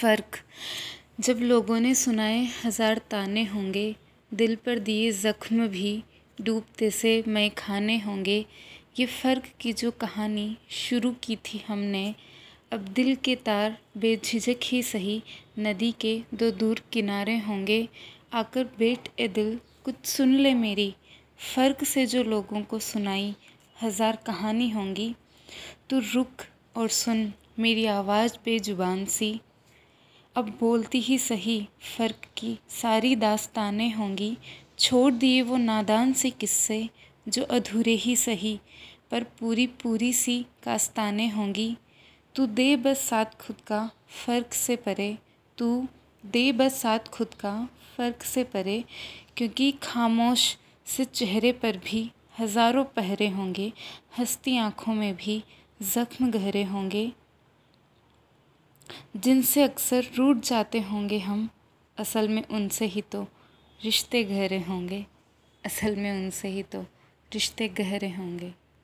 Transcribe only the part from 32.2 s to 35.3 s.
की सारी दास्तानें होंगी। छोड़